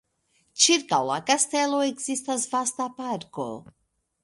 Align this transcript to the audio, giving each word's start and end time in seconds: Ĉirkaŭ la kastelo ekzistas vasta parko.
Ĉirkaŭ 0.63 0.99
la 1.09 1.17
kastelo 1.27 1.83
ekzistas 1.89 2.47
vasta 2.55 2.91
parko. 3.03 3.49